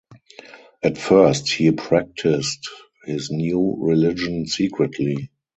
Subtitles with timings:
[0.81, 2.67] At first he practised
[3.05, 5.29] his new religion secretly.